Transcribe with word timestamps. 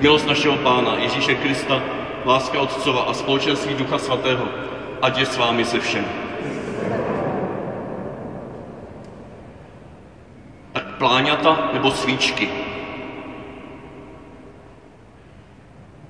Milost 0.00 0.26
našeho 0.26 0.56
Pána 0.56 0.94
Ježíše 1.00 1.34
Krista, 1.34 1.82
láska 2.24 2.60
Otcova 2.60 3.02
a 3.02 3.14
společenství 3.14 3.74
Ducha 3.74 3.98
Svatého, 3.98 4.44
ať 5.02 5.18
je 5.18 5.26
s 5.26 5.36
vámi 5.36 5.64
se 5.64 5.80
všemi. 5.80 6.06
Tak 10.72 10.84
pláňata 10.98 11.70
nebo 11.72 11.90
svíčky. 11.90 12.48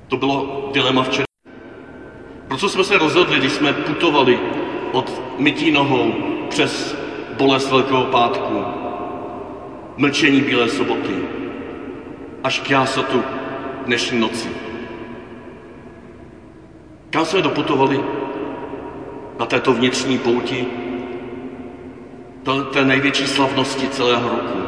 To 0.09 0.17
bylo 0.17 0.71
dilema 0.73 1.03
včera. 1.03 1.27
Proto 2.49 2.69
jsme 2.69 2.85
se 2.85 2.99
rozhodli, 2.99 3.39
když 3.39 3.53
jsme 3.53 3.73
putovali 3.73 4.41
od 4.93 5.23
mytí 5.39 5.71
nohou 5.71 6.13
přes 6.49 6.97
bolest 7.37 7.71
Velkého 7.71 8.05
pátku, 8.05 8.65
mlčení 9.97 10.41
Bílé 10.41 10.69
soboty, 10.69 11.15
až 12.45 12.61
k 12.61 12.71
jásotu 12.71 13.23
dnešní 13.87 14.21
noci. 14.21 14.49
Kam 17.11 17.25
jsme 17.25 17.43
doputovali 17.43 18.01
na 19.39 19.47
této 19.47 19.73
vnitřní 19.73 20.19
pouti, 20.19 20.67
to, 22.43 22.65
té 22.65 22.85
největší 22.85 23.27
slavnosti 23.27 23.89
celého 23.89 24.29
roku? 24.29 24.59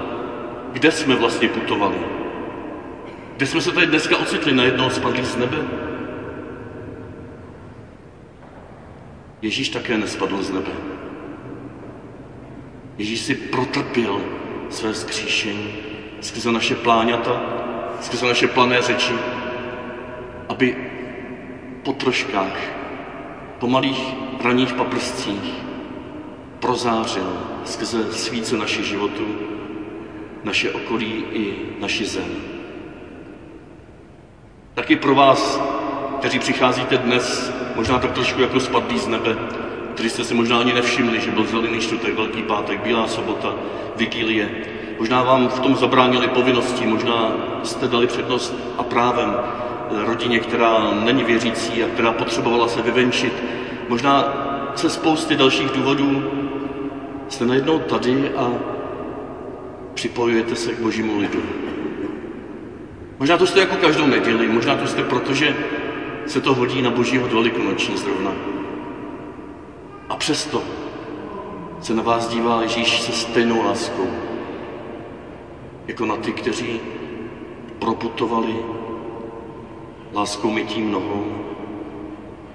Kde 0.72 0.90
jsme 0.90 1.14
vlastně 1.14 1.48
putovali? 1.48 1.98
Kde 3.36 3.46
jsme 3.46 3.60
se 3.60 3.72
tady 3.72 3.86
dneska 3.86 4.16
ocitli 4.16 4.54
najednou 4.54 4.90
spadli 4.90 5.24
z 5.24 5.36
nebe? 5.36 5.56
Ježíš 9.42 9.68
také 9.68 9.98
nespadl 9.98 10.42
z 10.42 10.50
nebe. 10.50 10.70
Ježíš 12.98 13.20
si 13.20 13.34
protrpěl 13.34 14.20
své 14.70 14.94
skříšení 14.94 15.74
skrze 16.20 16.52
naše 16.52 16.74
pláňata, 16.74 17.42
skrze 18.00 18.26
naše 18.26 18.46
plané 18.46 18.82
řeči, 18.82 19.14
aby 20.48 20.76
po 21.82 21.92
troškách, 21.92 22.58
po 23.58 23.66
malých 23.66 24.14
raných 24.44 24.72
paprscích 24.72 25.54
prozářil 26.60 27.32
skrze 27.64 28.12
svíce 28.12 28.56
našich 28.56 28.84
životů, 28.84 29.26
naše 30.44 30.70
okolí 30.70 31.24
i 31.32 31.54
naši 31.80 32.06
zem. 32.06 32.34
Taky 34.74 34.96
pro 34.96 35.14
vás, 35.14 35.60
kteří 36.18 36.38
přicházíte 36.38 36.98
dnes, 36.98 37.52
možná 37.76 37.98
tak 37.98 38.12
trošku 38.12 38.40
jako 38.40 38.60
spadlí 38.60 38.98
z 38.98 39.06
nebe, 39.06 39.36
kteří 39.94 40.10
jste 40.10 40.24
si 40.24 40.34
možná 40.34 40.58
ani 40.58 40.72
nevšimli, 40.72 41.20
že 41.20 41.30
byl 41.30 41.46
zelený 41.46 41.78
čtvrtek, 41.80 42.14
Velký 42.14 42.42
pátek, 42.42 42.80
Bílá 42.80 43.08
sobota, 43.08 43.54
Vigílie. 43.96 44.77
Možná 44.98 45.22
vám 45.22 45.48
v 45.48 45.60
tom 45.60 45.76
zabránili 45.76 46.28
povinnosti, 46.28 46.86
možná 46.86 47.32
jste 47.62 47.88
dali 47.88 48.06
přednost 48.06 48.54
a 48.78 48.82
právem 48.82 49.36
rodině, 50.06 50.38
která 50.38 50.90
není 51.04 51.24
věřící 51.24 51.84
a 51.84 51.88
která 51.88 52.12
potřebovala 52.12 52.68
se 52.68 52.82
vyvenčit. 52.82 53.32
Možná 53.88 54.24
se 54.74 54.90
spousty 54.90 55.36
dalších 55.36 55.70
důvodů 55.70 56.22
jste 57.28 57.46
najednou 57.46 57.78
tady 57.78 58.30
a 58.36 58.52
připojujete 59.94 60.56
se 60.56 60.72
k 60.72 60.80
božímu 60.80 61.18
lidu. 61.18 61.42
Možná 63.18 63.36
to 63.36 63.46
jste 63.46 63.60
jako 63.60 63.76
každou 63.76 64.06
neděli, 64.06 64.48
možná 64.48 64.76
to 64.76 64.86
jste 64.86 65.02
proto, 65.02 65.34
že 65.34 65.56
se 66.26 66.40
to 66.40 66.54
hodí 66.54 66.82
na 66.82 66.90
božího 66.90 67.28
velikonoční 67.28 67.96
zrovna. 67.96 68.30
A 70.08 70.16
přesto 70.16 70.62
se 71.80 71.94
na 71.94 72.02
vás 72.02 72.28
dívá 72.28 72.62
Ježíš 72.62 73.00
se 73.00 73.12
stejnou 73.12 73.62
láskou, 73.62 74.08
jako 75.88 76.06
na 76.06 76.16
ty, 76.16 76.32
kteří 76.32 76.80
proputovali 77.78 78.56
láskou 80.12 80.50
mytím 80.50 80.92
nohou, 80.92 81.24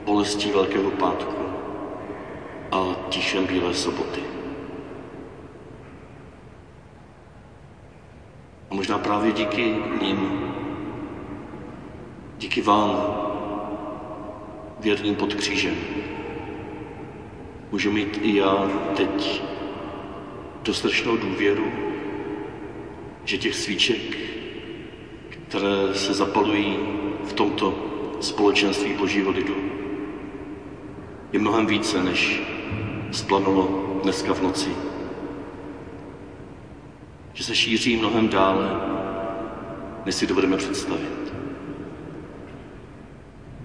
bolestí 0.06 0.52
Velkého 0.52 0.92
pátku 0.92 1.36
a 2.72 2.96
tišem 3.10 3.46
Bílé 3.46 3.74
soboty. 3.74 4.22
A 8.72 8.76
možná 8.76 8.98
právě 8.98 9.32
díky 9.32 9.76
ním, 10.02 10.54
díky 12.38 12.62
vám, 12.62 13.24
věrným 14.80 15.16
pod 15.16 15.34
křížem, 15.34 15.76
můžu 17.72 17.92
mít 17.92 18.20
i 18.22 18.36
já 18.36 18.70
teď 18.96 19.44
dostatečnou 20.64 21.18
důvěru, 21.18 21.66
že 23.26 23.38
těch 23.38 23.56
svíček, 23.56 24.18
které 25.30 25.94
se 25.94 26.14
zapalují 26.14 26.78
v 27.24 27.34
tomto 27.34 27.76
společenství 28.20 28.94
Božího 28.94 29.32
lidu, 29.32 29.56
je 31.32 31.40
mnohem 31.40 31.66
více, 31.66 32.04
než 32.04 32.42
splanulo 33.12 34.00
dneska 34.04 34.34
v 34.34 34.42
noci. 34.42 34.70
Že 37.34 37.44
se 37.44 37.56
šíří 37.56 37.98
mnohem 37.98 38.30
dále, 38.30 38.82
než 40.06 40.16
si 40.16 40.28
dovedeme 40.28 40.58
představit. 40.58 41.34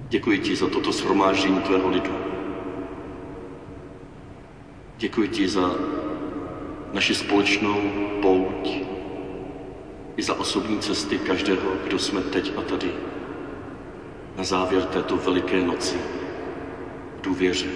Děkuji 0.09 0.39
ti 0.39 0.57
za 0.57 0.69
toto 0.69 0.93
shromáždění 0.93 1.61
tvého 1.61 1.89
lidu. 1.89 2.11
Děkuji 4.99 5.29
ti 5.29 5.49
za 5.49 5.75
naši 6.93 7.15
společnou 7.15 7.81
pouť 8.23 8.98
i 10.19 10.23
za 10.23 10.34
osobní 10.34 10.79
cesty 10.79 11.19
každého, 11.19 11.71
kdo 11.84 11.99
jsme 11.99 12.21
teď 12.21 12.53
a 12.59 12.62
tady 12.62 12.91
na 14.37 14.45
závěr 14.45 14.83
této 14.83 15.17
veliké 15.17 15.62
noci 15.62 15.97
v 17.19 17.21
důvěře 17.21 17.67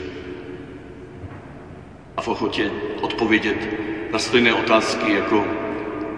a 2.16 2.22
v 2.22 2.28
ochotě 2.28 2.70
odpovědět 3.00 3.69
na 4.12 4.19
stejné 4.19 4.54
otázky, 4.54 5.12
jako 5.12 5.44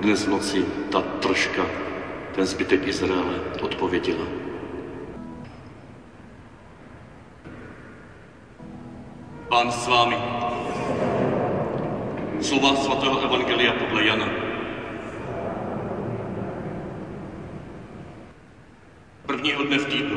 dnes 0.01 0.25
v 0.25 0.31
noci 0.31 0.65
ta 0.91 1.01
troška, 1.03 1.67
ten 2.35 2.47
zbytek 2.47 2.87
Izraele 2.87 3.41
odpověděla. 3.63 4.25
Pán 9.49 9.73
s 9.73 9.89
vámi. 9.89 10.17
Slova 12.41 12.77
svatého 12.77 13.21
Evangelia 13.21 13.73
podle 13.73 14.07
Jana. 14.07 14.44
Prvního 19.45 19.65
dne 19.65 19.79
v 19.79 19.87
týdnu 19.87 20.17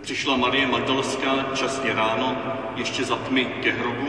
přišla 0.00 0.36
Marie 0.36 0.66
Magdalská 0.66 1.46
časně 1.54 1.94
ráno, 1.94 2.36
ještě 2.76 3.04
za 3.04 3.16
tmy 3.16 3.44
ke 3.44 3.72
hrobu 3.72 4.08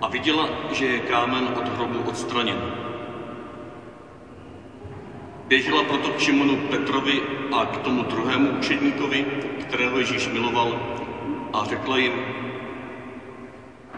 a 0.00 0.08
viděla, 0.08 0.48
že 0.72 0.86
je 0.86 0.98
kámen 0.98 1.48
od 1.58 1.68
hrobu 1.68 1.98
odstraněn. 1.98 2.56
Běžela 5.46 5.82
proto 5.82 6.08
k 6.08 6.18
Šimonu 6.18 6.56
Petrovi 6.56 7.22
a 7.52 7.64
k 7.64 7.76
tomu 7.76 8.02
druhému 8.02 8.50
učedníkovi, 8.50 9.26
kterého 9.60 9.98
Ježíš 9.98 10.28
miloval, 10.28 10.98
a 11.52 11.64
řekla 11.64 11.96
jim, 11.96 12.12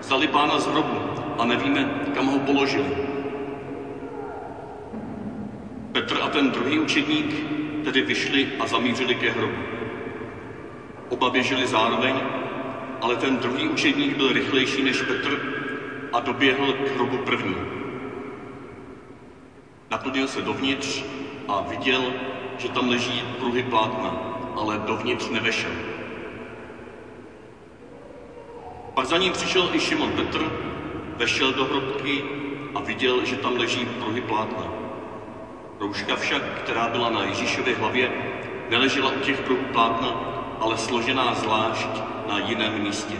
vzali 0.00 0.28
pána 0.28 0.58
z 0.58 0.66
hrobu 0.66 0.98
a 1.38 1.44
nevíme, 1.44 2.00
kam 2.14 2.26
ho 2.26 2.38
položili. 2.38 2.96
Petr 5.92 6.18
a 6.22 6.28
ten 6.28 6.50
druhý 6.50 6.78
učedník 6.78 7.63
tedy 7.84 8.02
vyšli 8.02 8.48
a 8.60 8.66
zamířili 8.66 9.14
ke 9.14 9.30
hrobu. 9.30 9.62
Oba 11.08 11.30
běželi 11.30 11.66
zároveň, 11.66 12.14
ale 13.00 13.16
ten 13.16 13.36
druhý 13.36 13.68
učedník 13.68 14.16
byl 14.16 14.32
rychlejší 14.32 14.82
než 14.82 15.02
Petr 15.02 15.40
a 16.12 16.20
doběhl 16.20 16.72
k 16.72 16.94
hrobu 16.94 17.18
první. 17.18 17.56
Naplnil 19.90 20.28
se 20.28 20.42
dovnitř 20.42 21.02
a 21.48 21.60
viděl, 21.60 22.12
že 22.58 22.68
tam 22.68 22.88
leží 22.88 23.22
pruhy 23.38 23.62
plátna, 23.62 24.16
ale 24.56 24.78
dovnitř 24.86 25.28
nevešel. 25.28 25.72
Pak 28.94 29.06
za 29.06 29.18
ním 29.18 29.32
přišel 29.32 29.70
i 29.72 29.80
Šimon 29.80 30.10
Petr, 30.10 30.50
vešel 31.16 31.52
do 31.52 31.64
hrobky 31.64 32.22
a 32.74 32.80
viděl, 32.80 33.24
že 33.24 33.36
tam 33.36 33.56
leží 33.56 33.86
pruhy 33.86 34.20
plátna. 34.20 34.83
Rouška 35.80 36.16
však, 36.16 36.42
která 36.42 36.88
byla 36.88 37.10
na 37.10 37.24
Ježíšově 37.24 37.76
hlavě, 37.76 38.10
neležela 38.70 39.10
u 39.10 39.20
těch 39.20 39.40
pruhů 39.40 39.64
plátna, 39.72 40.08
ale 40.60 40.78
složená 40.78 41.34
zvlášť 41.34 41.88
na 42.28 42.38
jiném 42.38 42.82
místě. 42.82 43.14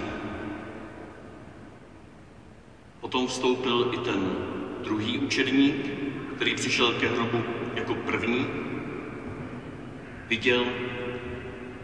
Potom 3.01 3.27
vstoupil 3.27 3.91
i 3.95 3.99
ten 3.99 4.37
druhý 4.83 5.19
učedník, 5.19 5.77
který 6.37 6.55
přišel 6.55 6.93
ke 6.93 7.09
hrobu 7.09 7.43
jako 7.75 7.95
první, 7.95 8.47
viděl 10.29 10.67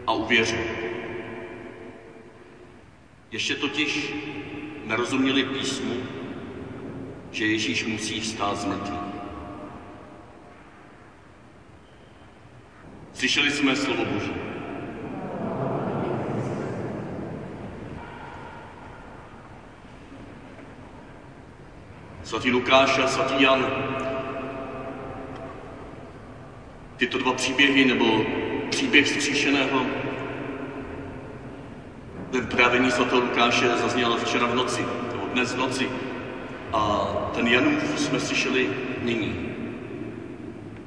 a 0.07 0.13
uvěřil. 0.13 0.63
Ještě 3.31 3.55
totiž 3.55 4.13
nerozuměli 4.85 5.43
písmu, 5.43 6.03
že 7.31 7.45
Ježíš 7.45 7.85
musí 7.85 8.19
vstát 8.19 8.57
z 8.57 8.65
mrtvých. 8.65 9.20
Slyšeli 13.21 13.51
jsme 13.51 13.75
slovo 13.75 14.05
Boží. 14.05 14.31
Svatý 22.23 22.51
Lukáš 22.51 22.99
a 22.99 23.07
svatý 23.07 23.43
Jan. 23.43 23.67
Tyto 26.97 27.17
dva 27.17 27.33
příběhy, 27.33 27.85
nebo 27.85 28.25
příběh 28.69 29.07
zkříšeného, 29.07 29.85
ten 32.31 32.45
právení 32.45 32.91
svatého 32.91 33.21
Lukáše 33.21 33.69
zazněl 33.69 34.17
včera 34.17 34.45
v 34.45 34.55
noci, 34.55 34.85
nebo 35.11 35.27
dnes 35.33 35.53
v 35.53 35.57
noci. 35.57 35.89
A 36.73 37.07
ten 37.35 37.47
Janův 37.47 37.99
jsme 37.99 38.19
slyšeli 38.19 38.69
nyní. 39.01 39.50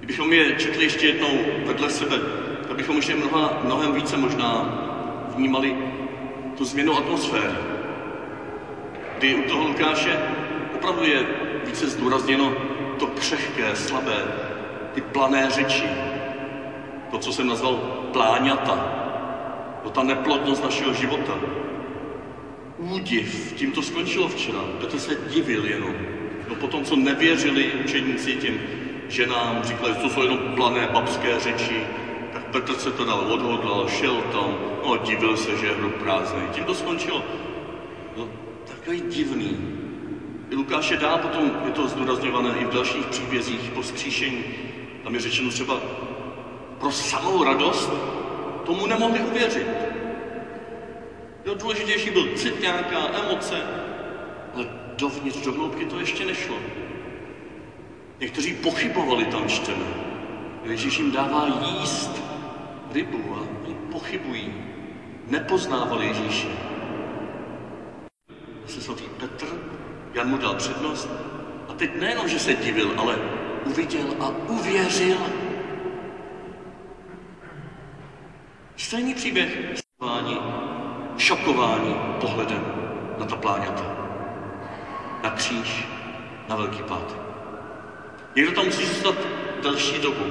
Kdybychom 0.05 0.33
je 0.33 0.53
četli 0.53 0.85
ještě 0.85 1.06
jednou 1.06 1.39
vedle 1.67 1.91
sebe, 1.91 2.19
tak 2.69 2.77
bychom 2.77 2.97
ještě 2.97 3.15
mnoha, 3.15 3.61
mnohem 3.62 3.93
více 3.93 4.17
možná 4.17 4.79
vnímali 5.37 5.77
tu 6.56 6.65
změnu 6.65 6.97
atmosféry. 6.97 7.55
Kdy 9.19 9.35
u 9.35 9.43
toho 9.49 9.69
Lukáše 9.69 10.19
opravdu 10.75 11.05
je 11.05 11.27
více 11.67 11.87
zdůrazněno 11.87 12.53
to 12.99 13.06
křehké, 13.06 13.77
slabé, 13.77 14.25
ty 14.95 15.01
plané 15.01 15.51
řeči, 15.51 15.85
to, 17.11 17.19
co 17.19 17.33
jsem 17.33 17.47
nazval 17.47 17.75
pláňata, 18.12 18.89
to 19.83 19.91
ta 19.91 20.03
neplodnost 20.03 20.65
našeho 20.65 20.93
života. 20.93 21.39
Údiv, 22.79 23.53
tím 23.56 23.73
to 23.73 23.83
skončilo 23.83 24.29
včera. 24.29 24.61
Petr 24.81 24.99
se 24.99 25.17
divil 25.29 25.65
jenom. 25.65 25.95
No 26.49 26.55
potom, 26.55 26.85
co 26.85 26.97
nevěřili 26.97 27.73
učeníci 27.85 28.33
těm 28.35 28.59
ženám, 29.09 29.62
říkali, 29.65 29.95
že 29.95 30.01
to 30.01 30.11
jsou 30.11 30.23
jenom 30.23 30.39
plané 30.39 30.89
babské 30.93 31.41
řeči, 31.41 31.87
tak 32.33 32.45
Petr 32.45 32.75
se 32.75 32.93
to 32.93 33.05
dal 33.05 33.21
odhodlal, 33.21 33.89
šel 33.89 34.17
tam, 34.33 34.56
no 34.87 34.97
divil 34.97 35.37
se, 35.37 35.56
že 35.56 35.67
je 35.67 35.75
hrob 35.75 35.95
prázdný. 35.95 36.43
Tím 36.53 36.65
to 36.65 36.75
skončilo. 36.75 37.25
No, 38.17 38.29
takový 38.65 39.01
divný. 39.01 39.59
I 40.51 40.55
Lukáš 40.55 40.91
je 40.91 40.97
dál 40.97 41.19
potom, 41.19 41.51
je 41.65 41.73
to 41.73 41.89
zdůrazňované 41.89 42.55
i 42.61 42.65
v 42.65 42.75
dalších 42.75 43.06
příbězích 43.06 43.71
po 43.75 43.83
skříšení. 43.83 44.45
Tam 45.05 45.15
je 45.15 45.21
řečeno 45.21 45.51
třeba, 45.51 45.81
pro 46.81 46.93
samou 46.93 47.45
radost 47.45 47.91
tomu 48.67 48.87
nemohli 48.87 49.21
uvěřit. 49.21 49.67
Jo, 51.45 51.55
důležitější 51.55 52.11
byl 52.11 52.29
cit, 52.37 52.61
nějaká 52.61 52.99
emoce, 53.23 53.56
ale 54.55 54.67
dovnitř, 54.97 55.45
do 55.45 55.53
hloubky 55.53 55.85
to 55.85 56.01
ještě 56.01 56.25
nešlo. 56.25 56.56
Někteří 58.21 58.55
pochybovali 58.55 59.25
tam 59.25 59.49
čteme. 59.49 59.85
Ježíš 60.65 60.99
jim 60.99 61.13
dává 61.13 61.47
jíst 61.47 62.23
rybu 62.93 63.37
a 63.37 63.41
oni 63.65 63.75
pochybují. 63.75 64.55
Nepoznávali 65.27 66.07
Ježíše. 66.07 66.49
Zase 68.67 68.81
svatý 68.81 69.05
Petr, 69.21 69.47
Jan 70.15 70.29
mu 70.29 70.39
dal 70.39 70.55
přednost 70.55 71.09
a 71.69 71.73
teď 71.73 72.01
nejenom, 72.01 72.29
že 72.29 72.39
se 72.39 72.55
divil, 72.55 72.95
ale 72.97 73.19
uviděl 73.65 74.07
a 74.21 74.29
uvěřil. 74.49 75.19
Stejný 78.77 79.15
příběh 79.15 79.59
šokování, 79.75 80.39
šokování 81.19 81.95
pohledem 82.21 82.65
na 83.19 83.27
ta 83.27 83.37
pláňata. 83.37 83.97
Na 85.23 85.31
kříž, 85.31 85.87
na 86.49 86.57
Velký 86.57 86.83
pátek. 86.83 87.24
Někdo 88.35 88.53
tam 88.53 88.65
musí 88.65 88.87
zůstat 88.87 89.15
delší 89.63 89.99
dobu, 89.99 90.27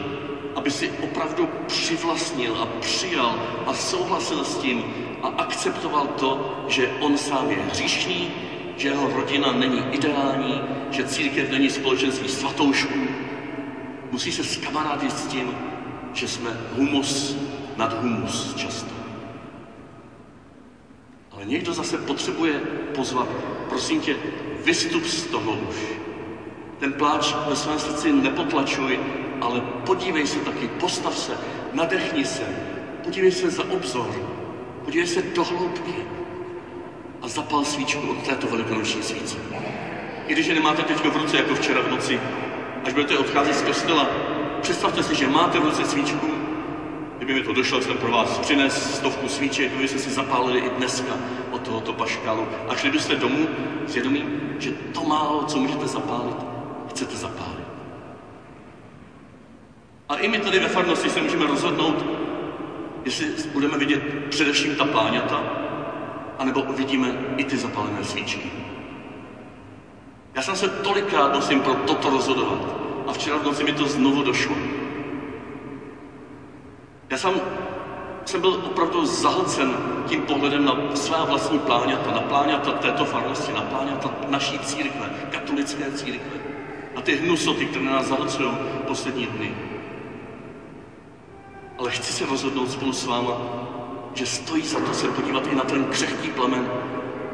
aby 0.56 0.72
si 0.72 0.90
opravdu 0.90 1.50
přivlastnil 1.68 2.58
a 2.58 2.66
přijal 2.66 3.40
a 3.66 3.74
souhlasil 3.74 4.44
s 4.44 4.58
tím 4.58 4.84
a 5.22 5.28
akceptoval 5.28 6.08
to, 6.08 6.64
že 6.68 6.90
on 7.00 7.18
sám 7.18 7.52
je 7.52 7.58
hříšný, 7.58 8.32
že 8.76 8.88
jeho 8.88 9.08
rodina 9.08 9.52
není 9.52 9.84
ideální, 9.92 10.62
že 10.90 11.04
církev 11.04 11.50
není 11.50 11.70
společenství 11.70 12.30
svatoušků. 12.30 13.08
Musí 14.12 14.32
se 14.32 14.44
skamarádit 14.44 15.12
s 15.12 15.28
tím, 15.28 15.56
že 16.14 16.28
jsme 16.28 16.58
humus 16.76 17.38
nad 17.76 18.02
humus 18.02 18.54
často. 18.54 18.94
Ale 21.32 21.46
někdo 21.46 21.74
zase 21.74 21.98
potřebuje 21.98 22.62
pozvat, 22.92 23.28
prosím 23.70 24.02
tě, 24.02 24.18
vystup 24.66 25.06
z 25.06 25.26
toho 25.26 25.56
už. 25.56 26.04
Ten 26.84 26.94
pláč 26.94 27.36
ve 27.48 27.56
svém 27.56 27.80
srdci 27.80 28.12
nepotlačuj, 28.12 29.00
ale 29.42 29.62
podívej 29.62 30.28
se 30.28 30.40
taky, 30.40 30.68
postav 30.68 31.18
se, 31.18 31.38
nadechni 31.74 32.26
se, 32.26 32.44
podívej 33.04 33.32
se 33.32 33.50
za 33.50 33.64
obzor, 33.70 34.08
podívej 34.86 35.08
se 35.08 35.22
do 35.22 35.44
hloubky 35.44 35.94
a 37.22 37.28
zapal 37.28 37.66
svíčku 37.66 38.08
od 38.08 38.28
této 38.28 38.48
velikonoční 38.48 39.04
svíce. 39.04 39.38
I 40.28 40.34
když 40.34 40.48
je 40.48 40.54
nemáte 40.54 40.84
teď 40.84 40.98
v 40.98 41.18
ruce 41.18 41.38
jako 41.38 41.56
včera 41.56 41.82
v 41.82 41.92
noci, 41.92 42.20
až 42.86 42.94
budete 42.94 43.18
odcházet 43.18 43.56
z 43.56 43.62
kostela, 43.62 44.08
představte 44.62 45.04
si, 45.04 45.16
že 45.16 45.28
máte 45.28 45.60
v 45.60 45.64
ruce 45.64 45.86
svíčku, 45.86 46.28
kdyby 47.18 47.34
mi 47.34 47.42
to 47.42 47.54
došlo, 47.54 47.82
jsem 47.82 47.98
pro 47.98 48.12
vás 48.12 48.40
přines 48.40 48.96
stovku 48.96 49.28
svíček, 49.28 49.70
kdyby 49.70 49.88
se 49.88 50.00
si 50.00 50.10
zapálili 50.10 50.60
i 50.60 50.70
dneska 50.70 51.14
od 51.52 51.62
tohoto 51.62 51.94
paškálu. 51.94 52.48
A 52.70 52.76
šli 52.76 52.92
byste 52.92 53.16
domů 53.16 53.48
s 53.88 53.94
vědomím, 53.94 54.56
že 54.60 54.72
to 54.72 55.04
málo, 55.04 55.44
co 55.44 55.58
můžete 55.58 55.88
zapálit, 55.88 56.53
chcete 56.94 57.18
zapálit. 57.18 57.68
A 60.10 60.16
i 60.16 60.28
my 60.28 60.40
tady 60.40 60.60
ve 60.60 60.68
farnosti 60.68 61.10
se 61.10 61.22
můžeme 61.22 61.48
rozhodnout, 61.48 62.06
jestli 63.06 63.28
budeme 63.54 63.78
vidět 63.78 64.02
především 64.30 64.76
ta 64.76 64.86
pláňata, 64.86 65.44
anebo 66.40 66.62
uvidíme 66.62 67.16
i 67.38 67.44
ty 67.44 67.58
zapálené 67.58 68.04
svíčky. 68.04 68.52
Já 70.36 70.42
jsem 70.42 70.56
se 70.56 70.68
tolikrát 70.68 71.36
musím 71.36 71.62
pro 71.62 71.74
toto 71.74 72.10
rozhodovat. 72.10 72.60
A 73.08 73.14
včera 73.14 73.38
v 73.38 73.44
noci 73.44 73.64
mi 73.64 73.74
to 73.74 73.86
znovu 73.86 74.24
došlo. 74.24 74.56
Já 77.10 77.18
jsem, 77.18 77.42
jsem 78.26 78.42
byl 78.42 78.50
opravdu 78.50 79.06
zahlcen 79.06 79.78
tím 80.08 80.22
pohledem 80.22 80.66
na 80.66 80.96
svá 80.96 81.26
vlastní 81.26 81.60
pláňata, 81.60 82.12
na 82.12 82.22
pláňata 82.22 82.72
této 82.72 83.06
farnosti, 83.06 83.54
na 83.54 83.62
pláňata 83.62 84.12
naší 84.28 84.60
církve, 84.60 85.10
katolické 85.32 85.92
církve. 85.92 86.53
Na 86.96 87.02
ty 87.02 87.16
hnusoty, 87.16 87.66
které 87.66 87.86
nás 87.86 88.06
zahlcují 88.06 88.50
poslední 88.88 89.26
dny. 89.26 89.52
Ale 91.78 91.92
chci 91.92 92.14
se 92.14 92.26
rozhodnout 92.26 92.72
spolu 92.72 92.94
s 92.94 93.06
váma, 93.06 93.42
že 94.14 94.26
stojí 94.26 94.64
za 94.64 94.80
to 94.80 94.94
se 94.94 95.08
podívat 95.08 95.48
i 95.48 95.56
na 95.56 95.64
ten 95.64 95.86
křehký 95.86 96.30
plamen, 96.30 96.70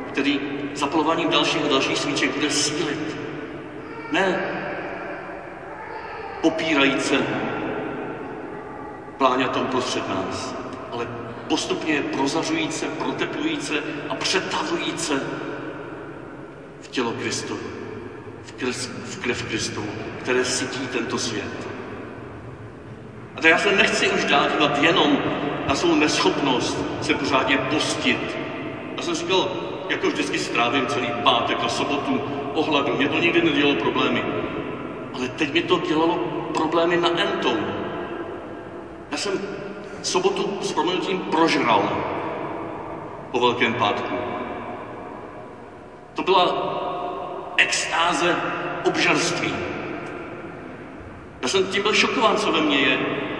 který 0.08 0.40
zapalováním 0.76 1.30
dalších 1.30 1.66
a 1.66 1.68
dalších 1.68 1.98
svíček 1.98 2.36
bude 2.36 2.50
sílit. 2.50 3.18
Ne 4.12 4.56
popírajíce 6.42 7.26
pláňata 9.18 9.60
uprostřed 9.60 10.10
nás, 10.10 10.56
ale 10.92 11.08
postupně 11.48 12.02
prozařujíce, 12.02 12.88
proteplujíce 12.88 13.84
a 14.10 14.16
přetavujíce 14.16 15.22
v 16.82 16.88
tělo 16.88 17.12
Kristovo, 17.12 17.79
v 18.44 18.52
krev, 18.52 18.90
v 19.06 19.20
krev 19.20 19.44
Kristovu, 19.44 19.90
které 20.20 20.46
sytí 20.46 20.88
tento 20.88 21.18
svět. 21.18 21.68
A 23.36 23.42
tak 23.42 23.52
já 23.52 23.58
se 23.58 23.72
nechci 23.72 24.10
už 24.10 24.26
dál 24.26 24.50
dívat 24.50 24.84
jenom 24.84 25.18
na 25.68 25.76
svou 25.76 25.96
neschopnost 25.96 26.78
se 27.02 27.14
pořádně 27.14 27.58
postit. 27.58 28.38
Já 28.98 29.02
jsem 29.02 29.16
říkal, 29.16 29.50
jako 29.90 30.08
vždycky 30.08 30.40
strávím 30.40 30.88
celý 30.88 31.08
pátek 31.24 31.58
a 31.64 31.70
sobotu 31.70 32.22
ohladu. 32.54 32.98
Mě 32.98 33.10
to 33.10 33.20
nikdy 33.20 33.42
nedělalo 33.42 33.76
problémy. 33.76 34.24
Ale 35.14 35.28
teď 35.28 35.54
mi 35.54 35.62
to 35.62 35.80
dělalo 35.80 36.16
problémy 36.54 36.98
na 36.98 37.10
entou. 37.20 37.58
Já 39.12 39.18
jsem 39.18 39.34
sobotu 40.02 40.58
s 40.62 40.74
proměnutím 40.74 41.20
prožral 41.20 41.90
po 43.32 43.40
Velkém 43.40 43.74
pátku. 43.74 44.16
To 46.14 46.24
byla 46.24 46.46
extáze 47.60 48.36
obžarství. 48.86 49.54
Já 51.42 51.48
jsem 51.48 51.68
tím 51.68 51.84
byl 51.84 51.94
šokován, 51.94 52.38
co 52.38 52.52
ve 52.52 52.62
mně 52.62 52.78
je 52.78 53.00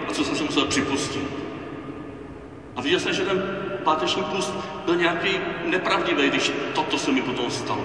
a 0.10 0.14
co 0.14 0.24
jsem 0.24 0.36
se 0.36 0.44
musel 0.44 0.66
připustit. 0.66 1.30
A 2.76 2.82
viděl 2.82 3.00
jsem, 3.00 3.14
že 3.14 3.26
ten 3.26 3.44
páteční 3.84 4.24
pust 4.24 4.54
byl 4.86 4.96
nějaký 4.96 5.30
nepravdivý, 5.66 6.30
když 6.30 6.52
toto 6.74 6.98
se 6.98 7.12
mi 7.12 7.22
potom 7.22 7.52
stalo. 7.52 7.84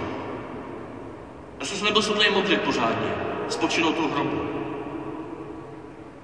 Já 1.60 1.66
jsem 1.66 1.78
se 1.78 1.84
nebyl 1.84 2.02
schopný 2.02 2.24
modlit 2.32 2.60
pořádně, 2.60 3.14
spočinout 3.48 3.96
tu 3.96 4.08
hrobu. 4.08 4.42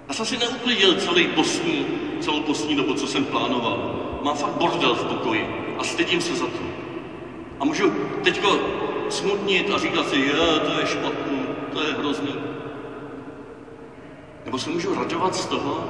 Já 0.09 0.15
jsem 0.15 0.27
si 0.27 0.39
neuklidil 0.39 0.95
celý 0.95 1.27
postní, 1.27 1.87
celou 2.21 2.41
postní 2.41 2.77
dobu, 2.77 2.95
co 2.95 3.07
jsem 3.07 3.25
plánoval. 3.25 4.01
Mám 4.23 4.37
fakt 4.37 4.51
bordel 4.51 4.95
v 4.95 5.05
pokoji 5.05 5.75
a 5.79 5.85
stydím 5.85 6.21
se 6.21 6.37
za 6.37 6.47
to. 6.47 6.63
A 7.61 7.65
můžu 7.65 7.91
teďko 8.25 8.59
smutnit 9.13 9.71
a 9.71 9.79
říkat 9.79 10.09
si, 10.09 10.17
je, 10.17 10.61
to 10.61 10.81
je 10.81 10.87
špatný, 10.87 11.47
to 11.73 11.83
je 11.83 11.93
hrozný. 11.93 12.35
Nebo 14.45 14.59
se 14.59 14.71
můžu 14.71 14.95
radovat 14.95 15.35
z 15.35 15.47
toho, 15.47 15.85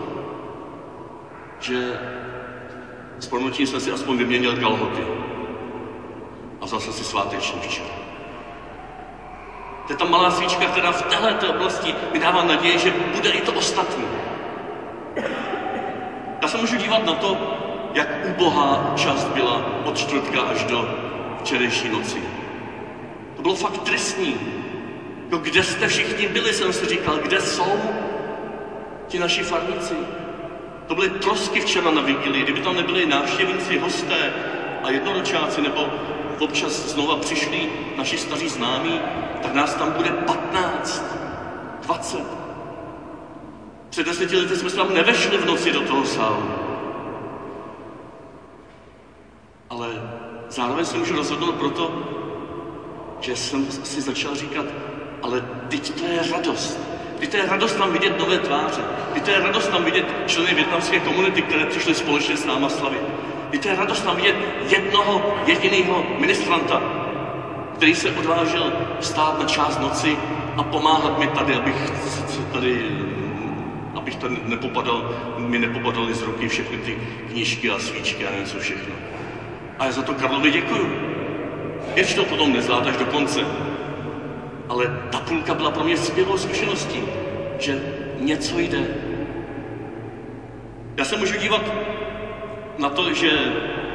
že 1.60 2.00
s 3.18 3.26
promlčím 3.26 3.66
jsme 3.66 3.80
si 3.80 3.92
aspoň 3.92 4.18
vyměnili 4.18 4.60
kalhoty 4.60 5.06
a 6.60 6.64
vzal 6.64 6.80
jsem 6.80 6.92
si 6.92 7.04
sváteční 7.04 7.60
včera. 7.60 7.88
To 9.86 9.92
je 9.92 9.96
ta 9.96 10.04
malá 10.04 10.30
svíčka, 10.30 10.66
která 10.66 10.92
v 10.92 11.02
této 11.02 11.50
oblasti 11.50 11.94
mi 12.12 12.18
dává 12.18 12.44
naději, 12.44 12.78
že 12.78 12.94
bude 13.14 13.30
i 13.30 13.40
to 13.40 13.52
ostatní. 13.52 14.04
Já 16.42 16.48
se 16.48 16.56
můžu 16.56 16.76
dívat 16.76 17.06
na 17.06 17.12
to, 17.12 17.36
jak 17.94 18.08
ubohá 18.28 18.92
část 18.96 19.24
byla 19.24 19.62
od 19.84 19.98
čtvrtka 19.98 20.40
až 20.40 20.64
do 20.64 20.88
včerejší 21.40 21.88
noci. 21.88 22.39
To 23.40 23.42
bylo 23.42 23.54
fakt 23.54 23.82
tristní. 23.82 24.36
No 25.30 25.38
kde 25.38 25.62
jste 25.62 25.88
všichni 25.88 26.28
byli, 26.28 26.52
jsem 26.52 26.72
si 26.72 26.86
říkal, 26.86 27.18
kde 27.18 27.40
jsou 27.40 27.80
ti 29.08 29.18
naši 29.18 29.42
farníci? 29.42 29.94
To 30.86 30.94
byly 30.94 31.10
trosky 31.10 31.60
včera 31.60 31.90
na 31.90 32.02
vigilii, 32.02 32.42
kdyby 32.42 32.60
tam 32.60 32.76
nebyli 32.76 33.06
návštěvníci, 33.06 33.78
hosté 33.78 34.32
a 34.82 34.90
jednoročáci, 34.90 35.62
nebo 35.62 35.86
občas 36.38 36.72
znova 36.72 37.16
přišli 37.16 37.68
naši 37.96 38.18
staří 38.18 38.48
známí, 38.48 39.00
tak 39.42 39.54
nás 39.54 39.74
tam 39.74 39.92
bude 39.92 40.10
15, 40.10 41.04
20. 41.82 42.18
Před 43.90 44.06
deseti 44.06 44.36
lety 44.36 44.56
jsme 44.56 44.70
se 44.70 44.76
tam 44.76 44.94
nevešli 44.94 45.38
v 45.38 45.46
noci 45.46 45.72
do 45.72 45.80
toho 45.80 46.04
sálu. 46.04 46.50
Ale 49.70 49.88
zároveň 50.48 50.84
se 50.84 50.98
můžu 50.98 51.16
rozhodnout 51.16 51.54
proto, 51.54 52.20
že 53.20 53.36
jsem 53.36 53.66
si 53.70 54.00
začal 54.00 54.34
říkat, 54.34 54.66
ale 55.22 55.44
teď 55.68 56.00
to 56.00 56.06
je 56.06 56.32
radost. 56.32 56.80
Teď 57.18 57.30
to 57.30 57.36
je 57.36 57.46
radost 57.46 57.74
tam 57.74 57.92
vidět 57.92 58.18
nové 58.18 58.38
tváře. 58.38 58.82
Teď 59.14 59.22
to 59.22 59.30
je 59.30 59.40
radost 59.40 59.68
tam 59.68 59.84
vidět 59.84 60.06
členy 60.26 60.54
větnamské 60.54 61.00
komunity, 61.00 61.42
které 61.42 61.66
přišly 61.66 61.94
společně 61.94 62.36
s 62.36 62.46
náma 62.46 62.68
slavit. 62.68 63.02
Teď 63.50 63.62
to 63.62 63.68
je 63.68 63.76
radost 63.76 64.00
tam 64.00 64.16
vidět 64.16 64.36
jednoho 64.68 65.36
jediného 65.46 66.04
ministranta, 66.18 66.82
který 67.76 67.94
se 67.94 68.10
odvážil 68.10 68.72
stát 69.00 69.38
na 69.38 69.44
část 69.44 69.80
noci 69.80 70.16
a 70.56 70.62
pomáhat 70.62 71.18
mi 71.18 71.26
tady, 71.26 71.54
abych 71.54 71.92
tady, 72.52 72.90
abych 73.94 74.16
tady 74.16 74.36
nepopadal, 74.44 75.14
mi 75.38 75.58
nepopadaly 75.58 76.14
z 76.14 76.22
ruky 76.22 76.48
všechny 76.48 76.78
ty 76.78 76.98
knížky 77.30 77.70
a 77.70 77.78
svíčky 77.78 78.26
a 78.26 78.36
něco 78.40 78.58
všechno. 78.58 78.94
A 79.78 79.84
já 79.84 79.92
za 79.92 80.02
to 80.02 80.14
Karlovi 80.14 80.50
děkuju. 80.50 81.09
Ještě 81.94 82.16
to 82.16 82.24
potom 82.24 82.52
nezvládáš 82.52 82.96
do 82.96 83.04
konce. 83.04 83.40
Ale 84.68 84.86
ta 85.10 85.18
půlka 85.18 85.54
byla 85.54 85.70
pro 85.70 85.84
mě 85.84 85.96
skvělou 85.96 86.38
zkušeností, 86.38 87.02
že 87.58 87.82
něco 88.20 88.58
jde. 88.58 88.86
Já 90.96 91.04
se 91.04 91.16
můžu 91.16 91.38
dívat 91.38 91.62
na 92.78 92.88
to, 92.88 93.14
že 93.14 93.30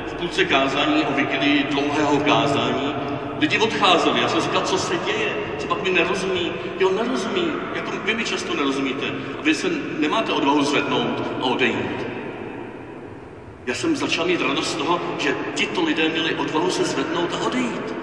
v 0.07 0.13
půlce 0.13 0.45
kázání 0.45 1.03
o 1.03 1.13
vigilii 1.13 1.63
dlouhého 1.63 2.17
kázání 2.17 2.95
lidi 3.39 3.57
odcházeli. 3.57 4.21
Já 4.21 4.27
jsem 4.27 4.41
říkal, 4.41 4.61
co 4.61 4.77
se 4.77 4.97
děje, 4.97 5.29
co 5.57 5.67
pak 5.67 5.83
mi 5.83 5.89
nerozumí. 5.89 6.51
Jo, 6.79 6.91
nerozumí, 6.91 7.47
jako 7.75 7.91
vy 8.05 8.13
mi 8.13 8.23
často 8.23 8.53
nerozumíte. 8.53 9.05
A 9.39 9.41
vy 9.41 9.55
se 9.55 9.69
nemáte 9.99 10.31
odvahu 10.31 10.63
zvednout 10.63 11.23
a 11.41 11.43
odejít. 11.43 12.04
Já 13.65 13.73
jsem 13.73 13.95
začal 13.95 14.25
mít 14.25 14.41
radost 14.41 14.71
z 14.71 14.75
toho, 14.75 15.01
že 15.17 15.35
tito 15.55 15.81
lidé 15.83 16.09
měli 16.09 16.35
odvahu 16.35 16.69
se 16.69 16.83
zvednout 16.83 17.33
a 17.33 17.45
odejít. 17.45 17.93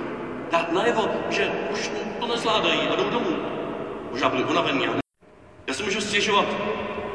Dát 0.50 0.72
najevo, 0.72 1.08
že 1.30 1.52
už 1.72 1.90
to 2.20 2.26
nezvládají 2.26 2.80
a 2.80 2.96
jdou 2.96 3.10
domů. 3.10 3.36
Možná 4.10 4.28
byli 4.28 4.44
unavení. 4.44 4.86
Já 5.66 5.74
si 5.74 5.82
můžu 5.82 6.00
stěžovat, 6.00 6.46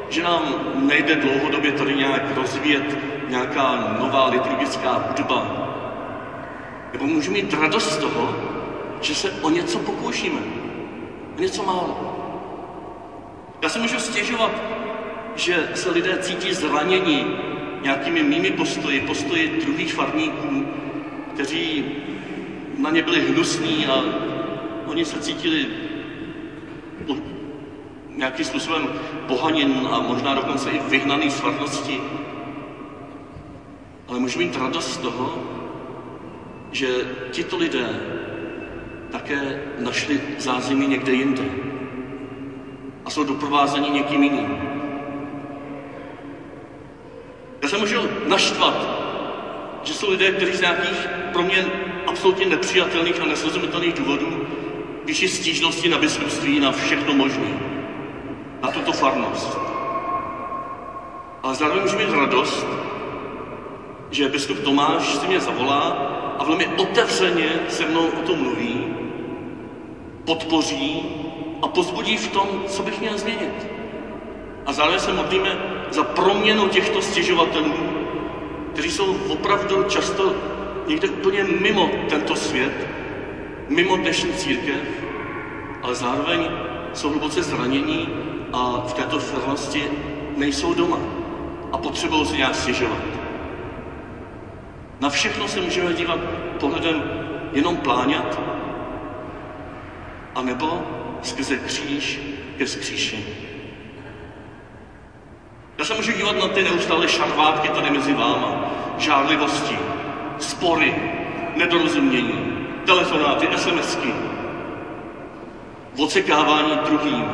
že 0.08 0.22
nám 0.22 0.72
nejde 0.74 1.16
dlouhodobě 1.16 1.72
tady 1.72 1.94
nějak 1.94 2.36
rozvíjet 2.36 2.98
nějaká 3.28 3.96
nová 4.00 4.28
liturgická 4.28 4.92
hudba. 4.92 5.68
Nebo 6.92 7.06
můžu 7.06 7.32
mít 7.32 7.54
radost 7.54 7.92
z 7.92 7.96
toho, 7.96 8.36
že 9.00 9.14
se 9.14 9.30
o 9.30 9.50
něco 9.50 9.78
pokoušíme. 9.78 10.40
O 11.36 11.40
něco 11.40 11.62
málo. 11.62 12.14
Já 13.62 13.68
si 13.68 13.78
můžu 13.78 13.98
stěžovat, 13.98 14.52
že 15.36 15.68
se 15.74 15.90
lidé 15.90 16.18
cítí 16.18 16.54
zraněni 16.54 17.26
nějakými 17.82 18.22
mými 18.22 18.50
postoji, 18.50 19.00
postoji 19.00 19.60
druhých 19.64 19.94
farníků, 19.94 20.66
kteří 21.34 21.84
na 22.78 22.90
ně 22.90 23.02
byli 23.02 23.20
hnusní 23.20 23.86
a 23.86 24.04
oni 24.86 25.04
se 25.04 25.20
cítili 25.20 25.66
nějakým 28.16 28.44
způsobem 28.44 28.88
pohaněn 29.26 29.88
a 29.92 30.00
možná 30.00 30.34
dokonce 30.34 30.70
i 30.70 30.78
vyhnaný 30.78 31.30
z 31.30 31.40
farnosti. 31.40 32.00
Ale 34.08 34.18
můžu 34.18 34.38
mít 34.38 34.56
radost 34.56 34.92
z 34.92 34.96
toho, 34.96 35.38
že 36.72 36.86
tito 37.30 37.56
lidé 37.56 38.00
také 39.10 39.62
našli 39.78 40.20
zázemí 40.38 40.86
někde 40.86 41.12
jinde 41.12 41.44
a 43.04 43.10
jsou 43.10 43.24
doprovázeni 43.24 43.90
někým 43.90 44.22
jiným. 44.22 44.67
Já 47.68 47.70
se 47.70 47.78
můžu 47.78 48.08
naštvat, 48.26 48.88
že 49.82 49.94
jsou 49.94 50.10
lidé, 50.10 50.32
kteří 50.32 50.56
z 50.56 50.60
nějakých 50.60 51.08
pro 51.32 51.42
mě 51.42 51.66
absolutně 52.06 52.46
nepřijatelných 52.46 53.20
a 53.20 53.24
nesrozumitelných 53.24 53.94
důvodů 53.94 54.46
píší 55.04 55.28
stížnosti 55.28 55.88
na 55.88 55.98
biskupství, 55.98 56.60
na 56.60 56.72
všechno 56.72 57.14
možné, 57.14 57.60
na 58.62 58.70
tuto 58.70 58.92
farnost. 58.92 59.58
Ale 61.42 61.54
zároveň 61.54 61.82
můžu 61.82 61.98
mít 61.98 62.10
radost, 62.10 62.66
že 64.10 64.28
biskup 64.28 64.58
Tomáš 64.58 65.14
si 65.14 65.26
mě 65.26 65.40
zavolá 65.40 65.80
a 66.38 66.44
velmi 66.44 66.66
otevřeně 66.66 67.48
se 67.68 67.86
mnou 67.86 68.06
o 68.06 68.26
tom 68.26 68.38
mluví, 68.38 68.86
podpoří 70.24 71.02
a 71.62 71.68
pozbudí 71.68 72.16
v 72.16 72.28
tom, 72.28 72.64
co 72.68 72.82
bych 72.82 73.00
měl 73.00 73.18
změnit. 73.18 73.66
A 74.66 74.72
zároveň 74.72 75.00
se 75.00 75.12
modlíme 75.12 75.77
za 75.90 76.04
proměnu 76.04 76.68
těchto 76.68 77.02
stěžovatelů, 77.02 77.74
kteří 78.72 78.90
jsou 78.90 79.16
opravdu 79.28 79.84
často 79.84 80.34
někde 80.86 81.08
úplně 81.08 81.44
mimo 81.44 81.90
tento 82.08 82.36
svět, 82.36 82.86
mimo 83.68 83.96
dnešní 83.96 84.32
církev, 84.32 84.80
ale 85.82 85.94
zároveň 85.94 86.48
jsou 86.92 87.10
hluboce 87.10 87.42
zranění 87.42 88.08
a 88.52 88.84
v 88.86 88.94
této 88.94 89.18
farnosti 89.18 89.82
nejsou 90.36 90.74
doma 90.74 90.98
a 91.72 91.78
potřebují 91.78 92.26
se 92.26 92.36
nějak 92.36 92.54
stěžovat. 92.54 93.02
Na 95.00 95.10
všechno 95.10 95.48
se 95.48 95.60
můžeme 95.60 95.92
dívat 95.92 96.18
pohledem 96.60 97.02
jenom 97.52 97.76
pláňat, 97.76 98.40
anebo 100.34 100.82
skrze 101.22 101.56
kříž 101.56 102.20
ke 102.58 102.66
skříši. 102.66 103.47
Já 105.78 105.84
se 105.84 105.94
můžu 105.94 106.12
dívat 106.12 106.36
na 106.36 106.48
ty 106.48 106.62
neustále 106.62 107.08
šarvátky 107.08 107.68
tady 107.68 107.90
mezi 107.90 108.12
váma, 108.12 108.70
žárlivosti, 108.98 109.78
spory, 110.38 110.94
nedorozumění, 111.56 112.66
telefonáty, 112.86 113.48
SMSky, 113.56 114.14
odsekávání 115.98 116.72
druhým, 116.84 117.24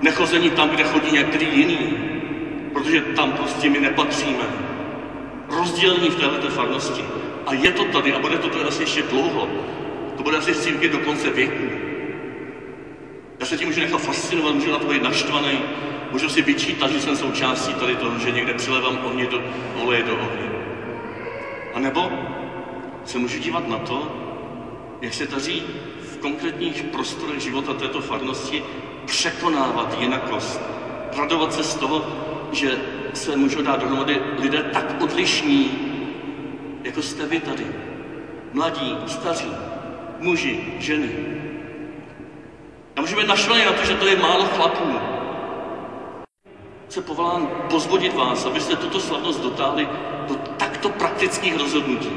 nechození 0.00 0.50
tam, 0.50 0.68
kde 0.68 0.84
chodí 0.84 1.12
některý 1.12 1.46
jiný, 1.58 1.96
protože 2.72 3.00
tam 3.00 3.32
prostě 3.32 3.70
my 3.70 3.80
nepatříme. 3.80 4.44
Rozdělení 5.48 6.10
v 6.10 6.20
této 6.20 6.50
farnosti. 6.50 7.04
A 7.46 7.54
je 7.54 7.72
to 7.72 7.84
tady 7.84 8.12
a 8.12 8.18
bude 8.18 8.38
to 8.38 8.48
tady 8.48 8.64
asi 8.64 8.82
ještě 8.82 9.02
dlouho. 9.02 9.48
To 10.16 10.22
bude 10.22 10.36
asi 10.36 10.54
církvi 10.54 10.88
do 10.88 10.98
konce 10.98 11.30
věku. 11.30 11.64
Já 13.40 13.46
se 13.46 13.56
tím 13.56 13.68
můžu 13.68 13.80
nechat 13.80 14.00
fascinovat, 14.00 14.54
můžu 14.54 14.70
na 14.70 14.78
to 14.78 14.86
být 14.86 15.02
naštvaný, 15.02 15.58
můžu 16.12 16.28
si 16.28 16.42
vyčítat, 16.42 16.90
že 16.90 17.00
jsem 17.00 17.16
součástí 17.16 17.74
tady 17.74 17.96
toho, 17.96 18.18
že 18.18 18.30
někde 18.30 18.54
přilevám 18.54 18.98
ohně 19.04 19.26
do, 19.26 19.42
oleje 19.82 20.02
do 20.02 20.12
ohně. 20.12 20.50
A 21.74 21.78
nebo 21.78 22.12
se 23.04 23.18
můžu 23.18 23.38
dívat 23.38 23.68
na 23.68 23.78
to, 23.78 24.16
jak 25.00 25.14
se 25.14 25.26
daří 25.26 25.62
v 26.00 26.16
konkrétních 26.16 26.82
prostorech 26.82 27.40
života 27.40 27.74
této 27.74 28.00
farnosti 28.00 28.62
překonávat 29.06 30.00
jinakost. 30.00 30.60
Radovat 31.16 31.52
se 31.52 31.62
z 31.62 31.74
toho, 31.74 32.04
že 32.52 32.78
se 33.14 33.36
můžou 33.36 33.62
dát 33.62 33.80
dohromady 33.80 34.20
lidé 34.38 34.62
tak 34.62 35.02
odlišní, 35.02 35.78
jako 36.84 37.02
jste 37.02 37.26
vy 37.26 37.40
tady. 37.40 37.66
Mladí, 38.52 38.96
staří, 39.06 39.52
muži, 40.20 40.60
ženy. 40.78 41.10
A 42.96 43.00
můžeme 43.00 43.24
naštvaný 43.24 43.64
na 43.64 43.72
to, 43.72 43.84
že 43.84 43.94
to 43.94 44.06
je 44.06 44.16
málo 44.16 44.44
chlapů. 44.44 45.21
Se 46.92 47.00
povolán 47.00 47.48
pozvodit 47.70 48.14
vás, 48.14 48.46
abyste 48.46 48.76
tuto 48.76 49.00
slavnost 49.00 49.40
dotáhli 49.40 49.88
do 50.28 50.34
takto 50.34 50.88
praktických 50.88 51.56
rozhodnutí. 51.56 52.12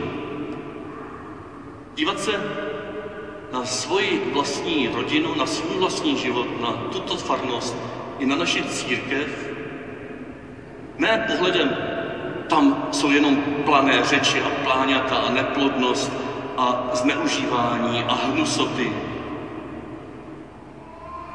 Dívat 1.95 2.19
se 2.19 2.31
na 3.53 3.65
svoji 3.65 4.31
vlastní 4.33 4.87
rodinu, 4.87 5.35
na 5.35 5.45
svůj 5.45 5.79
vlastní 5.79 6.17
život, 6.17 6.47
na 6.61 6.71
tuto 6.91 7.17
farnost 7.17 7.75
i 8.19 8.25
na 8.25 8.35
naši 8.35 8.63
církev 8.63 9.55
Ne 10.97 11.25
pohledem, 11.27 11.77
tam 12.47 12.87
jsou 12.91 13.11
jenom 13.11 13.35
plané 13.65 14.03
řeči 14.03 14.41
a 14.41 14.49
pláňata 14.63 15.15
a 15.15 15.31
neplodnost 15.31 16.11
a 16.57 16.89
zneužívání 16.93 18.03
a 18.03 18.13
hnusoty. 18.13 18.91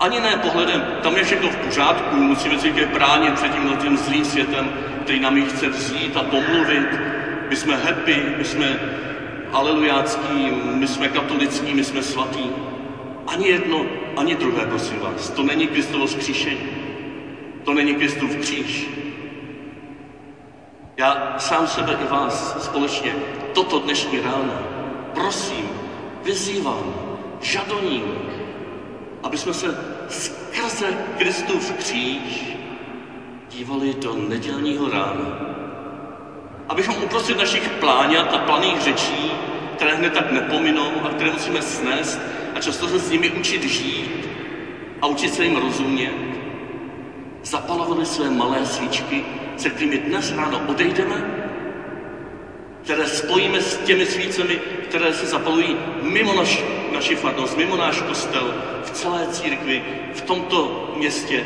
Ani 0.00 0.20
ne 0.20 0.36
pohledem, 0.36 0.82
tam 1.02 1.16
je 1.16 1.24
všechno 1.24 1.48
v 1.48 1.56
pořádku, 1.56 2.16
musíme 2.16 2.58
si 2.58 2.72
tě 2.72 2.86
bránit 2.86 3.34
před 3.34 3.52
tím 3.52 3.76
tím 3.76 3.96
zlým 3.96 4.24
světem, 4.24 4.72
který 5.02 5.20
nám 5.20 5.36
ji 5.36 5.44
chce 5.44 5.68
vzít 5.68 6.16
a 6.16 6.22
pomluvit. 6.22 6.88
My 7.48 7.56
jsme 7.56 7.76
happy, 7.76 8.24
my 8.36 8.44
jsme 8.44 8.80
alelujácký, 9.52 10.50
my 10.74 10.86
jsme 10.86 11.08
katolický, 11.08 11.74
my 11.74 11.84
jsme 11.84 12.02
svatý. 12.02 12.50
Ani 13.26 13.48
jedno, 13.48 13.86
ani 14.16 14.34
druhé, 14.34 14.66
prosím 14.66 14.98
vás. 14.98 15.30
To 15.30 15.42
není 15.42 15.66
Kristovo 15.66 16.06
zkříšení. 16.06 16.68
To 17.64 17.74
není 17.74 17.94
Kristův 17.94 18.36
kříž. 18.36 18.88
Já 20.96 21.34
sám 21.38 21.66
sebe 21.66 21.98
i 22.04 22.12
vás 22.12 22.64
společně 22.64 23.14
toto 23.52 23.78
dnešní 23.78 24.20
ráno 24.20 24.70
prosím, 25.14 25.68
vyzývám, 26.24 26.94
žadoním, 27.40 28.04
aby 29.22 29.38
jsme 29.38 29.54
se 29.54 29.78
skrze 30.08 30.86
Kristův 31.18 31.72
kříž 31.72 32.56
dívali 33.50 33.94
do 33.94 34.14
nedělního 34.14 34.90
rána. 34.90 35.38
Abychom 36.68 36.94
uprostřed 37.04 37.38
našich 37.38 37.68
pláňat 37.68 38.34
a 38.34 38.38
planých 38.38 38.80
řečí, 38.80 39.32
které 39.76 39.94
hned 39.94 40.12
tak 40.12 40.32
nepominou 40.32 40.90
a 41.04 41.08
které 41.08 41.32
musíme 41.32 41.62
snést 41.62 42.20
a 42.54 42.60
často 42.60 42.88
se 42.88 42.98
s 42.98 43.10
nimi 43.10 43.30
učit 43.30 43.62
žít 43.62 44.28
a 45.02 45.06
učit 45.06 45.34
se 45.34 45.44
jim 45.44 45.56
rozumět, 45.56 46.14
zapalovali 47.42 48.06
své 48.06 48.30
malé 48.30 48.66
svíčky, 48.66 49.24
se 49.56 49.70
kterými 49.70 49.98
dnes 49.98 50.32
ráno 50.32 50.60
odejdeme, 50.66 51.49
které 52.84 53.06
spojíme 53.06 53.60
s 53.60 53.76
těmi 53.76 54.06
svícemi, 54.06 54.60
které 54.88 55.14
se 55.14 55.26
zapalují 55.26 55.76
mimo 56.02 56.34
naš, 56.34 56.64
naši 56.92 57.16
farnost, 57.16 57.56
mimo 57.56 57.76
náš 57.76 58.02
kostel, 58.02 58.54
v 58.84 58.90
celé 58.90 59.26
církvi, 59.26 59.82
v 60.14 60.20
tomto 60.20 60.92
městě, 60.96 61.44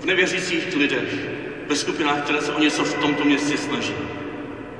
v 0.00 0.04
nevěřících 0.04 0.76
lidech, 0.76 1.14
ve 1.66 1.76
skupinách, 1.76 2.22
které 2.22 2.40
se 2.40 2.52
o 2.52 2.60
něco 2.60 2.84
v 2.84 2.94
tomto 2.94 3.24
městě 3.24 3.58
snaží, 3.58 3.94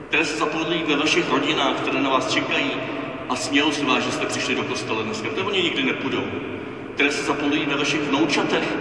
které 0.09 0.25
se 0.25 0.37
zapojují 0.37 0.83
ve 0.83 0.97
vašich 0.97 1.31
rodinách, 1.31 1.77
které 1.77 2.01
na 2.01 2.11
vás 2.11 2.33
čekají 2.33 2.71
a 3.29 3.37
smějou 3.37 3.73
se 3.73 3.85
vás, 3.85 4.05
že 4.05 4.13
jste 4.13 4.27
přišli 4.27 4.55
do 4.55 4.65
kostela 4.65 5.03
dneska, 5.03 5.29
protože 5.29 5.43
oni 5.43 5.63
nikdy 5.63 5.83
nepůjdou, 5.83 6.25
které 6.95 7.13
se 7.13 7.23
zapojují 7.23 7.67
ve 7.67 7.77
vašich 7.77 8.01
vnoučatech, 8.01 8.77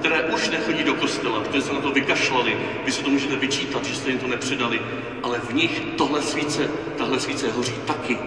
které 0.00 0.22
už 0.22 0.48
nechodí 0.48 0.84
do 0.84 0.94
kostela, 0.94 1.40
které 1.40 1.62
se 1.62 1.72
na 1.72 1.80
to 1.80 1.90
vykašlali, 1.90 2.56
vy 2.84 2.92
si 2.92 3.02
to 3.02 3.10
můžete 3.10 3.36
vyčítat, 3.36 3.84
že 3.84 3.94
jste 3.94 4.10
jim 4.10 4.18
to 4.18 4.26
nepředali, 4.26 4.80
ale 5.22 5.38
v 5.38 5.54
nich 5.54 5.82
tohle 5.96 6.22
svíce, 6.22 6.68
tahle 6.98 7.20
svíce 7.20 7.50
hoří 7.50 7.74
taky. 7.86 8.18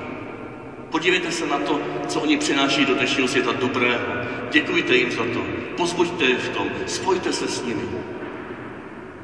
Podívejte 0.89 1.31
se 1.31 1.45
na 1.47 1.57
to, 1.57 1.79
co 2.07 2.21
oni 2.21 2.37
přináší 2.37 2.85
do 2.85 2.93
dnešního 2.93 3.27
světa 3.27 3.51
dobrého. 3.51 4.05
Děkujte 4.51 4.95
jim 4.95 5.11
za 5.11 5.23
to. 5.23 5.45
Pozbuďte 5.77 6.25
je 6.25 6.37
v 6.37 6.49
tom. 6.49 6.69
Spojte 6.85 7.33
se 7.33 7.47
s 7.47 7.65
nimi. 7.65 7.83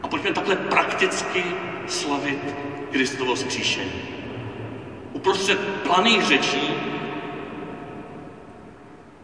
A 0.03 0.07
pojďme 0.07 0.33
takhle 0.33 0.55
prakticky 0.55 1.43
slavit 1.87 2.55
Kristovo 2.91 3.35
zkříšení. 3.35 4.01
Uprostřed 5.13 5.59
planých 5.59 6.23
řečí 6.25 6.73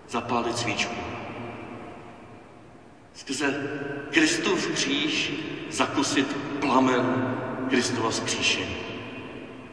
zapálit 0.09 0.57
svíčku. 0.57 1.14
Skrze 3.15 3.55
Kristův 4.09 4.67
kříž 4.67 5.33
zakusit 5.69 6.35
plamen 6.59 7.21
Kristova 7.69 8.11
zkříšení. 8.11 8.84